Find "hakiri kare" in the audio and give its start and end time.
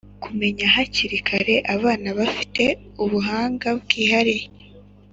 0.75-1.55